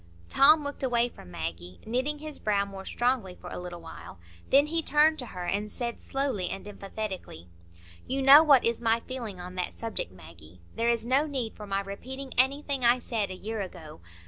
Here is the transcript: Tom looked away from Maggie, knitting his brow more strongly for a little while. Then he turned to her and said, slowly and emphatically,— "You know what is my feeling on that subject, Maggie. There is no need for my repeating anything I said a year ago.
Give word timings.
Tom 0.29 0.63
looked 0.63 0.81
away 0.81 1.09
from 1.09 1.29
Maggie, 1.29 1.79
knitting 1.85 2.17
his 2.17 2.39
brow 2.39 2.65
more 2.65 2.85
strongly 2.85 3.35
for 3.35 3.51
a 3.51 3.59
little 3.59 3.79
while. 3.81 4.17
Then 4.49 4.65
he 4.65 4.81
turned 4.81 5.19
to 5.19 5.27
her 5.27 5.43
and 5.45 5.69
said, 5.69 6.01
slowly 6.01 6.49
and 6.49 6.67
emphatically,— 6.67 7.49
"You 8.07 8.23
know 8.23 8.41
what 8.41 8.65
is 8.65 8.81
my 8.81 9.01
feeling 9.01 9.39
on 9.39 9.53
that 9.57 9.75
subject, 9.75 10.11
Maggie. 10.11 10.59
There 10.75 10.89
is 10.89 11.05
no 11.05 11.27
need 11.27 11.55
for 11.55 11.67
my 11.67 11.81
repeating 11.81 12.33
anything 12.35 12.83
I 12.83 12.97
said 12.97 13.29
a 13.29 13.35
year 13.35 13.61
ago. 13.61 14.01